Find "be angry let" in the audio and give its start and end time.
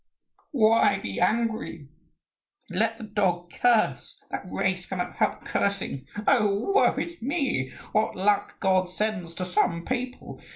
0.97-2.97